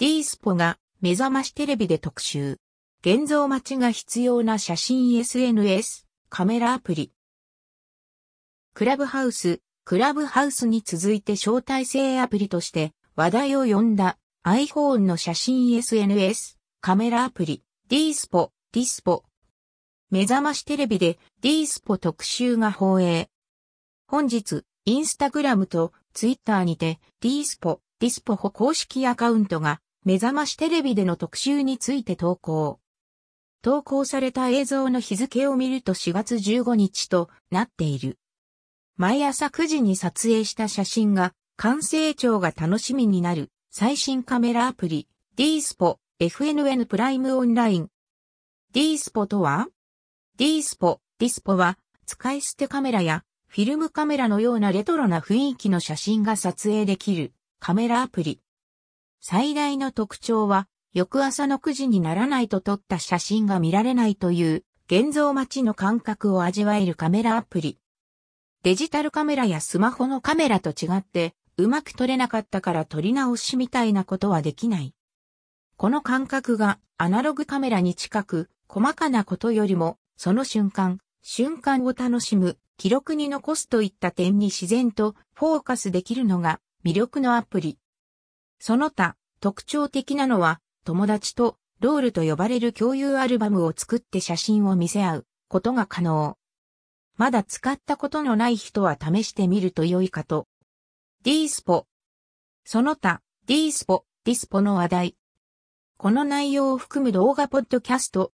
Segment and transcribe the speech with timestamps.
[0.00, 2.56] D スポが目覚ましテレビで特集。
[3.02, 7.12] 現像待ちが必要な写真 SNS、カメラアプリ。
[8.72, 19.24] クラブハウス、クラブハウスに続いて招待制アプリとして話題を呼んだ iPhone の写真 SNS、カメラアプリ、D スポ、ディスポ。
[20.10, 23.28] 目覚ましテレビで D スポ特集が放映。
[24.06, 32.80] 本日、インスタグラムとツイッターにて D スポ、ディスポホ公式アカウントが目覚ましテレビでの特集について投稿。
[33.60, 38.18] 投稿された映像の日付を見ると4月15日となっている。
[38.96, 47.88] 毎朝9時に撮影した写真が完成長が楽しみになる最新カメラアプリ D スポ FNN プライムオンライン
[48.72, 49.68] D スポとは
[50.38, 58.40] ?D スポ、ディスポは使い捨てカメラやフィルムカメラのようなレトロな雰囲気の写真が撮影できるカメラアプリ。
[59.22, 67.78] 最大の特徴は翌朝の9時にならないと撮った写真が見られないという現像待ちの感覚を味わえるカメラアプリ。
[68.62, 74.94] デジタルカメラやスマホのカメラと違って、うまく撮れなかったから撮り直しみたいなことはできない。
[75.76, 87.78] この感覚がアナログカメラに近く、細かなことよりも、その瞬間、瞬間を楽しむ、記録に残すといった点に自然とフォーカスできるのが魅力のアプリ。
[88.60, 96.36] その他、特徴的なのは、友達とロールと呼ばれる共有アルバムを作って写真を見せ合うことが可能。
[97.16, 100.46] まだ使ったことのない人は試してみると良いかと。
[101.22, 101.86] D スポ。
[102.64, 105.16] その他、D スポ、ディスポの話題。
[105.96, 108.32] この内容を含む動画ポッドキャスト、